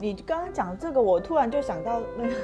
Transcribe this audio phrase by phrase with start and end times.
[0.00, 2.34] 你刚刚讲这个，我突然就想到那个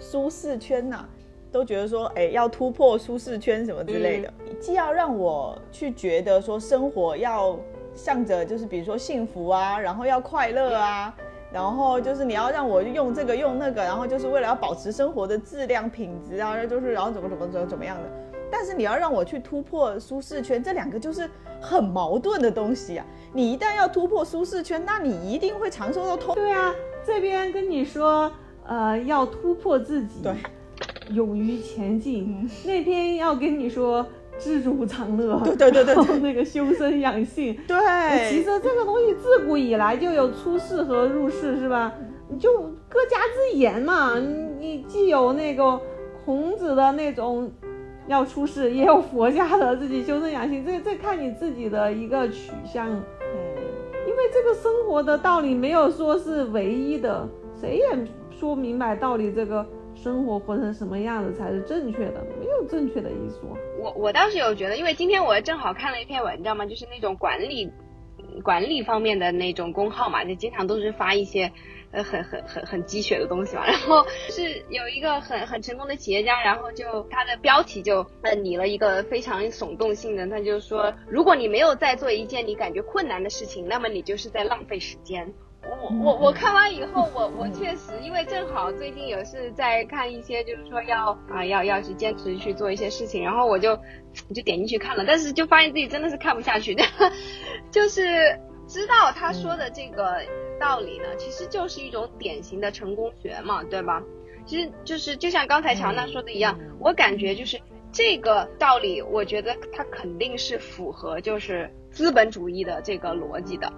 [0.00, 1.04] 舒适圈呐、
[1.50, 7.58] 都觉得说，哎、要突破舒适圈什么之类的，既要让我去觉得说生活要
[7.94, 11.14] 向着就是比如说幸福啊，然后要快乐啊，
[11.52, 18.04] 然后就是你要让我用这个用那个，然后就是为了要保持生活的质量品质啊，就是然后怎么怎么怎么怎么样的。
[18.50, 21.28] 但是你要让我去突破舒适圈，这两个就是
[21.60, 23.06] 很矛盾的东西啊。
[23.32, 26.34] 你一旦要突破舒适圈，那你一定会尝受到痛。
[26.34, 26.74] 对啊，
[27.04, 28.30] 这边跟你说，
[28.66, 30.32] 呃，要突破自己，对，
[31.10, 32.48] 勇于前进。
[32.64, 34.06] 那边要跟你说
[34.38, 37.58] 知足常乐，对对对对对然后那个修身养性。
[37.66, 37.76] 对，
[38.30, 41.92] 其实这个东西自古以来就有出世和入世，是吧？
[42.28, 45.80] 你就各家之言嘛，你你既有那个
[46.24, 47.50] 孔子的那种
[48.06, 52.88] 要出世，也有佛家的自己修身养性，这这看你自己的一个取向。
[54.32, 57.28] 这个生活的道理没有说是唯一的，
[57.58, 57.86] 谁也
[58.30, 63.56] 说明白道理这个生活活成什么样子才是正确的，没有正确的一说。
[63.80, 67.70] 我我倒是有觉得，因为今天我正好看了一篇文章嘛，就是那种管理
[68.40, 71.52] 管理方面的那种工号嘛，就经常都是发一些
[71.90, 73.64] 呃很很很很鸡血的东西嘛。
[73.68, 85.32] 然后是有一个很很成功的企业家，然后就他的标题就呃拟了一个非常耸动性的，他就说，如果你没有在做一件你感觉困难的事情，那么你就是在浪费时间。
[85.82, 93.76] 我我我看完以后，我我确实，因为正好最近也是在看一些，就是说要啊要要去坚持去做一些事情，然后我就
[94.32, 96.84] 就点进去看了，但是就发现自己真的是看不下去的，
[97.72, 100.20] 就是知道他说的这个
[100.60, 104.00] 道理呢，其实就是一种典型的成功学嘛，对吧？
[104.46, 107.60] 其实就是就像刚才乔娜说的一样，我感觉就是
[107.92, 113.72] 这个道理，我觉得它肯定是符合就是资本主义的这个逻辑的。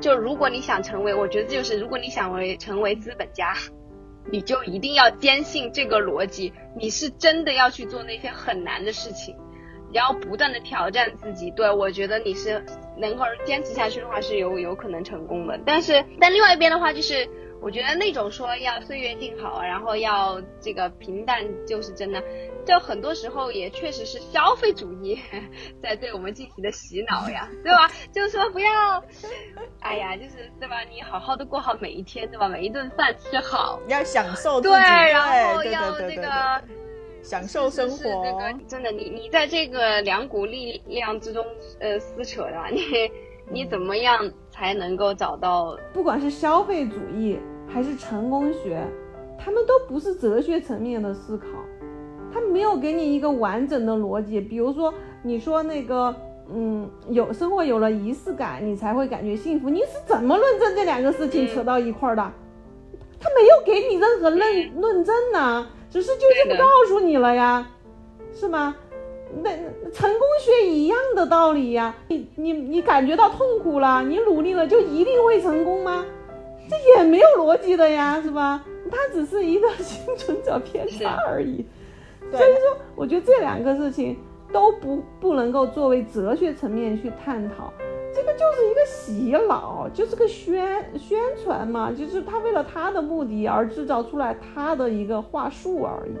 [0.00, 3.54] 就如果你想成为，我觉得就是如果你想为成为资本家，
[4.30, 9.36] 你就一定要坚信这个逻辑，你是真的要去做那些很难的事情，
[9.92, 11.50] 然后不断的挑战自己。
[11.52, 12.64] 对我觉得你是
[12.98, 15.58] 能够坚持下去的话，是有有可能成功的。
[15.64, 17.28] 但是但另外一边的话，就是
[17.60, 22.22] 我觉得那种说要岁月静好，然后要这个平淡就是真的。
[22.66, 25.16] 就很多时候也确实是消费主义
[25.80, 27.88] 在对我们进行的洗脑呀， 对吧？
[28.12, 28.68] 就是说不要，
[29.78, 30.80] 哎呀，就是对吧？
[30.92, 32.48] 你好好的过好每一天，对吧？
[32.48, 36.76] 每一顿饭吃好，要享受自对，己，然后对要这对对对对个对
[37.22, 38.22] 享受生是是这活。
[38.32, 41.46] 个真的，你你在这个两股力量之中
[41.78, 42.80] 呃撕扯的话，你
[43.48, 45.78] 你怎么样才能够找到？
[45.92, 48.84] 不管是消费主义还是成功学，
[49.38, 51.46] 他们都不是哲学层面的思考，
[52.32, 54.40] 他没有给你一个完整的逻辑。
[54.40, 54.92] 比如说，
[55.22, 56.14] 你说那个，
[56.52, 59.70] 嗯，有生活有了仪式感，你才会感觉幸福。
[59.70, 62.32] 你是怎么论证这两个事情嗯扯到一块儿的？
[63.18, 67.66] 他没有给你任何论论证呢、只是就这么告诉你了呀，
[68.34, 68.76] 是吗？
[69.42, 69.50] 那
[69.92, 76.04] 成功学一样的道理呀，你你你感觉到痛苦了，你努力了就一定会成功吗？
[76.68, 78.64] 这也没有逻辑的呀，是吧？
[78.90, 81.64] 它只是一个幸存者偏差而已。
[82.30, 84.16] 所以说，我觉得这两个事情
[84.52, 87.72] 都不不能够作为哲学层面去探讨，
[88.14, 96.16] 这个就是一个洗脑，就是个宣宣传嘛，就是他为了他的目的而制造出来他的一个话术而已。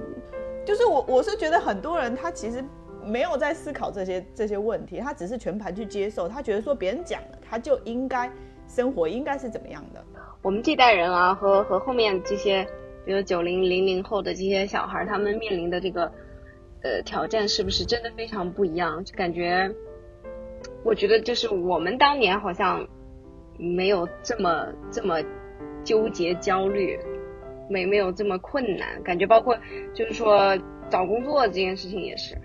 [0.64, 2.64] 就是我我是觉得很多人他其实
[3.06, 8.30] 没有在思考这些这些问题，他只是全盘去接受，他觉得说别人讲了，他就应该
[8.66, 10.04] 生活应该是怎么样的。
[10.42, 12.66] 我们这代人啊，和和后面这些，
[13.04, 16.12] 比如九零零零后的这些小孩，他们面临的这个
[16.82, 19.04] 呃挑战，是不是真的非常不一样？
[19.04, 19.70] 就感觉，
[20.84, 22.86] 我觉得就是我们当年好像
[23.58, 25.22] 没有这么这么
[25.84, 26.98] 纠结焦虑，
[27.68, 29.56] 没没有这么困难，感觉包括
[29.94, 30.56] 就是说
[30.90, 32.36] 找工作这件事情也是。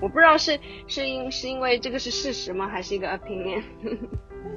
[0.00, 3.62] 我不知道是是因是因为这个是事实吗，还是一个 opinion？
[3.82, 3.90] 那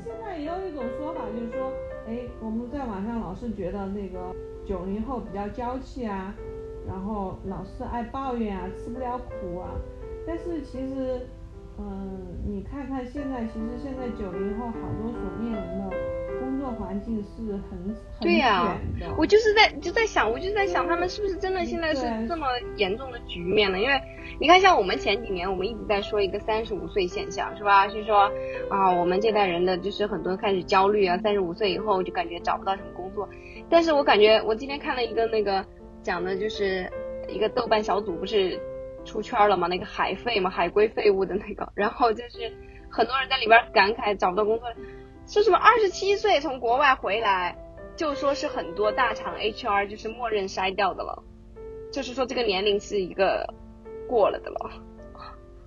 [0.03, 1.71] 现在也有一种说法，就是说，
[2.07, 4.35] 哎，我们在网上老是觉得那个
[4.65, 6.35] 九零后比较娇气啊，
[6.85, 9.71] 然后老是爱抱怨啊，吃不了苦啊。
[10.25, 11.25] 但是其实，
[11.77, 15.95] 嗯，你看看现在，其实现在九零后好多所面临的
[16.71, 18.77] 环境是很很对呀。
[19.17, 23.79] 我就是在就在想，我就在想，他们是不是真的现在是这么严重的局面呢？
[23.79, 24.01] 因为
[24.39, 27.87] 你看，像我们前几年，我们一直在说一个三十五岁现象，是吧？
[27.87, 28.31] 是说
[28.69, 33.27] 啊，我们这代人的就是很多开始焦虑啊，三十五岁以后就感觉找不到什么工作。
[33.69, 35.65] 但是我感觉我今天看了一个那个
[36.01, 36.89] 讲的就是
[37.27, 38.59] 一个豆瓣小组不是
[39.05, 42.51] 出圈了嘛，那个海废嘛，海归废物的那个，然后就是
[42.89, 44.67] 很多人在里边感慨找不到工作，
[45.27, 47.55] 是什么二十七岁从国外回来。
[47.95, 51.23] 就说是很多大厂 HR 就是默认筛掉的了，
[51.91, 53.51] 就是说这个年龄是一个
[54.07, 54.69] 过了的了。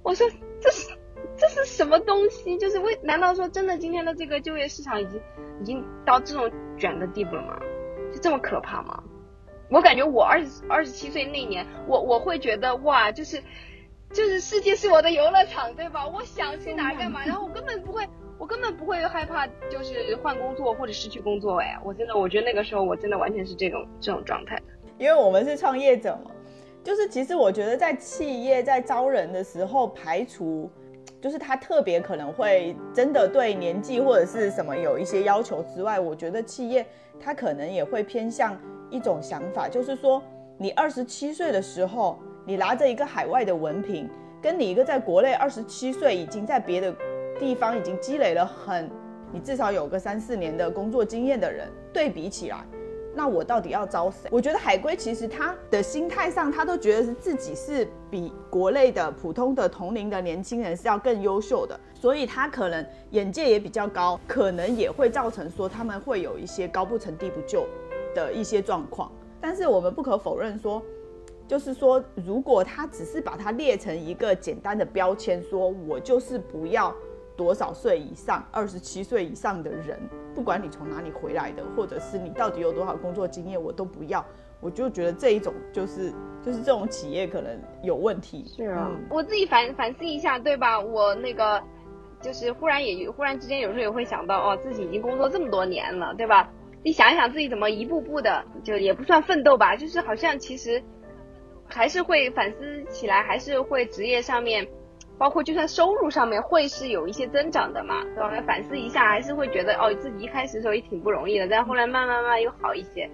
[0.04, 0.30] 我说
[0.60, 0.96] 这是
[1.36, 2.56] 这是什么东西？
[2.56, 5.20] 就是为难道说真的今天的这个就业市场已经
[5.60, 6.48] 已经到这种
[6.78, 7.58] 卷的地步了吗？
[8.12, 9.02] 就这么可怕吗？
[9.68, 13.42] 我感觉我二十二十七岁那年，我我会觉得哇，就是
[14.12, 16.06] 就是世界是我的游乐场，对吧？
[16.06, 18.06] 我想去哪干嘛， 然后我根本不会，
[18.40, 21.60] 我根本不会害怕，就是换工作或者失去工作。
[21.60, 24.58] 哎，我真的，我觉得那个时候我真的完全是这种这种状态。
[24.96, 26.30] 因为我们是创业者嘛，
[26.82, 30.70] 就是其实我觉得在企业在招人的时候，排除
[31.20, 36.86] 就是他特别可能会真的对年纪或者是什么有一些要求之外，我觉得企业
[37.20, 38.58] 他可能也会偏向。
[38.92, 40.20] 一种想法就是说，
[40.58, 44.10] 你二十七岁的时候，你拿着一个海外的文凭，
[44.42, 46.92] 跟你一个在国内二十七岁已经在别的
[47.40, 48.88] 地方已经积累了很，
[49.32, 52.64] 你至少有个三四年的工作经验的人对比起来，
[53.14, 54.28] 那我到底要招谁？
[54.30, 67.64] 我觉得海归其实他的心态上，他都觉得是自己是比国内的普通的同龄的年轻人是要更优秀的，所以他可能眼界也比较高，可能也会造成说他们会有一些高不成低不就。
[68.12, 69.08] 的一些状况，
[69.40, 70.82] 但是我们不可否认说，
[71.46, 76.92] 就是说，如果他只是把它列成一个简单的标签，说我就是不要
[77.40, 79.98] 多少岁以上，二十七岁以上的人，
[80.34, 84.22] 不管你从哪里回来的，或者是你到底有多少工作经验，我都不要。
[84.60, 86.12] 我就觉得这一种就是
[86.44, 88.44] 就是这种企业可能有问题。
[88.54, 90.78] 是啊，我自己反反思一下，对吧？
[90.78, 91.62] 我那个
[92.20, 96.46] 就是忽然也忽然之间有时候也会想到，哦，自己已经工作这么多年了，对吧？
[96.84, 100.82] 你想一想自己怎么一步步的，就也不算奋斗吧，就是好像其实
[101.66, 104.68] 还是会反思起来，还是会职业上面，
[105.20, 108.42] 包括就算收入上面会是有一些增长的嘛，对吧？
[108.46, 113.06] 反思一下，还是会觉得哦，自己一开始的时候也挺不容易的，但后来慢慢慢又好一些，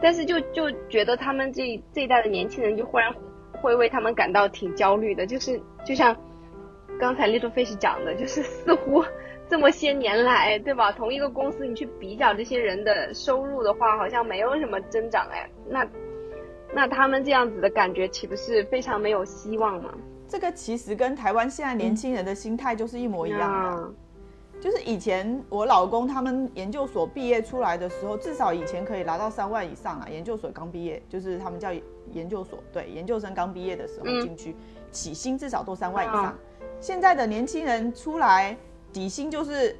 [0.00, 3.12] 但是就就觉得他们这这一代的年轻人就忽然
[3.60, 6.16] 会为他们感到挺焦虑的，就是就像
[7.00, 9.04] 刚才 Little Fish 讲的，就是 似乎。
[9.48, 10.92] 这么些年来，对吧？
[10.92, 15.46] 同一个公司，你去比较这些人的收入的话，好像没有什么增长哎。
[15.68, 15.86] 那，
[16.72, 19.92] 那他们这样子的感觉，岂不是非常没有希望吗？
[20.32, 23.92] 这个其实跟台湾现在年轻人的心态就是一模一样的。
[24.58, 30.08] 就是以前我老公他们研究所毕业出来的时候，至少以前可以拿到三万以上啊。
[30.10, 31.70] 研究所刚毕业，就是他们叫
[32.12, 34.56] 研究所，对，研究生刚毕业的时候进去，
[34.90, 36.34] 起薪至少都三万以上。
[36.80, 38.56] 现在的年轻人出来。
[38.90, 39.74] 底薪就是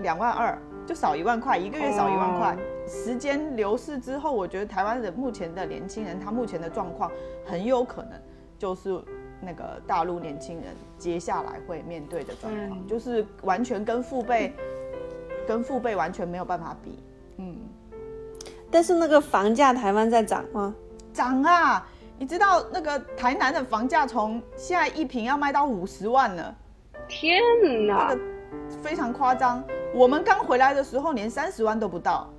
[0.00, 2.54] 两万二，就少一万块，一个月少一万块。
[2.86, 7.10] 时间流逝之后，我觉得台湾的目前的年轻人，他目前的状况
[7.42, 8.12] 很有可能
[8.58, 9.02] 就是
[9.40, 14.54] 那个大陆年轻人接下来会面对的状况，就是完全跟父辈
[15.46, 16.98] 跟父辈完全没有办法比。
[17.38, 17.56] 嗯，
[18.70, 20.74] 但是那个房价台湾在涨吗？
[21.12, 21.86] 涨啊！
[22.16, 26.54] 你知道那个台南的房价从现在一平要卖到五十万了，
[27.08, 27.42] 天
[27.86, 28.16] 哪！
[28.80, 32.32] 非常夸张，我们刚回来的时候连三十万都不到，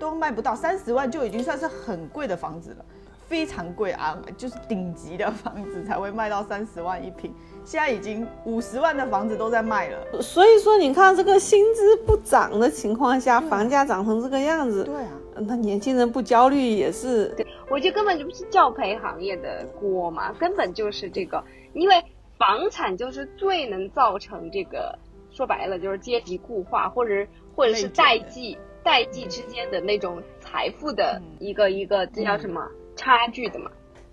[0.00, 2.84] 都卖不到，三十万就已经算是很贵的房子了，
[3.32, 7.34] 非常贵啊，就是顶级的房子才会卖到三十万一平，
[7.64, 10.20] 现在已经五十万的房子都在卖了。
[10.20, 17.28] 所以说，你看这个薪资不涨的情况下，房价涨成这个样子，对啊，那年轻人不焦虑也是。
[17.28, 22.04] 对，我觉得根本就不是教培行业的锅嘛，根本就是这个，因为
[22.36, 24.98] 房产就是最能造成这个。
[25.30, 32.60] 说白了就是阶级固化，或者或者是代际代际之间的那种财富的一个一个这叫什么
[33.02, 33.70] 差距的嘛。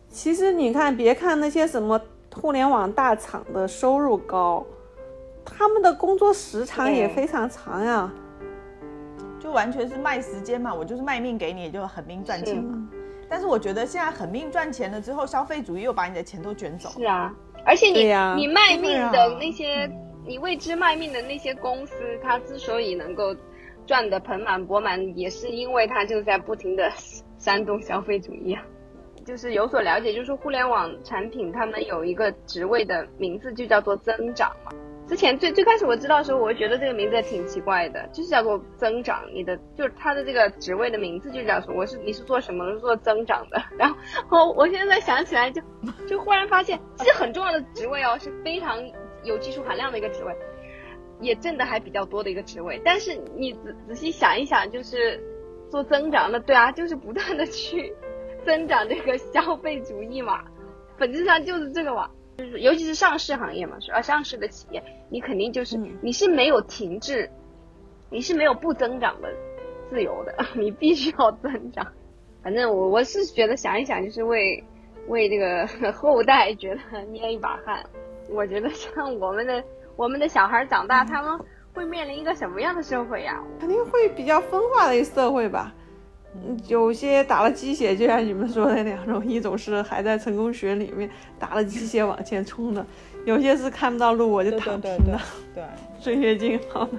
[0.10, 2.01] 其实你看，别看那些什么
[2.34, 4.65] 互联网大厂的收入高，
[5.46, 8.12] 他们的工作时长也非常长呀，
[9.39, 12.89] 就完全是卖时间嘛，我就是卖命给你，就狠命赚钱嘛。
[13.29, 16.89] 但是我觉得现在狠命赚钱了之后，消费主义又把你的钱都卷走。
[16.89, 17.34] 是啊，
[17.65, 18.03] 而且你
[18.36, 19.89] 你卖命的那些。
[20.27, 23.36] 你为之卖命的那些公司，它之所以能够
[23.88, 26.91] 赚得盆满钵满，也是因为它就在不停的
[27.39, 28.62] 煽动消费主义啊。
[29.30, 34.72] 就是有所了解，就是互联网产品，他们有一个职位的名字就叫做增长嘛。
[35.08, 39.24] 之前最最开始我知道的时候，我觉得这个名字挺奇怪的，就是叫做增长。
[39.34, 41.74] 你的就是他的这个职位的名字就叫做？
[41.76, 42.70] 我是你是做什么？
[42.72, 43.62] 是做增长的。
[43.78, 43.96] 然
[44.28, 45.62] 后我现在想起来，就
[46.08, 48.78] 就忽然发现，是很重要的职位哦，是非常。
[49.26, 50.34] 有技术含量的一个职位，
[51.20, 55.22] 也挣的还比较多的一个职位，但是你仔仔细想一想，就是
[55.70, 57.94] 做增长的，对啊，就是不断的去
[58.46, 60.43] 增长这个消费主义嘛，
[60.98, 67.29] 本质上就是这个嘛，就是尤其是上市行业嘛，是啊，上市的企业，你肯定就是你是没有停滞，
[68.10, 69.29] 你是没有不增长的
[69.89, 71.86] 自由的， 你必须要增长。
[72.41, 74.63] 反正我我是觉得想一想，就是为
[75.08, 77.84] 为这个 后代觉得捏一把汗。
[78.31, 79.63] 我觉得像我们的
[79.96, 81.39] 我们的小孩长大，他们
[81.74, 83.43] 会面临一个什么样的社会呀？
[83.60, 85.74] 肯定会比较分化的一个社会吧。
[86.36, 91.10] 嗯，有些打了鸡血，就像你们说的两种，一种是还在成功学里面
[91.40, 92.86] 打了鸡血往前冲的，
[93.26, 95.20] 有些是看不到路我就躺平了，
[95.56, 95.64] 对，
[96.00, 96.92] 岁月静好的。